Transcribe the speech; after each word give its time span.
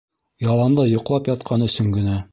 Яланда 0.45 0.87
йоҡлап 0.93 1.31
ятҡан 1.33 1.69
өсөн 1.71 1.97
генә. 1.99 2.23